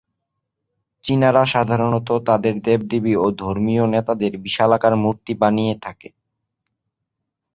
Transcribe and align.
চীনারা 1.03 1.43
সাধারণত 1.45 2.09
তাদের 2.27 2.55
দেবদেবী 2.61 3.13
ও 3.15 3.35
ধর্মীয় 3.41 3.83
নেতাদের 3.87 4.31
বিশালাকার 4.43 4.93
মূর্তি 5.03 5.33
বানিয়ে 5.41 5.75
থাকে। 5.81 6.09